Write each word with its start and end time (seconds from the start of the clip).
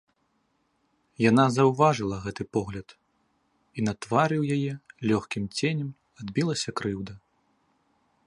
Яна 1.29 1.43
заўважыла 1.57 2.15
гэты 2.23 2.43
погляд, 2.57 2.87
і 3.77 3.85
на 3.87 3.93
твары 4.05 4.35
ў 4.43 4.45
яе 4.57 4.73
лёгкім 5.11 5.43
ценем 5.57 5.89
адбілася 6.23 6.69
крыўда. 6.81 7.13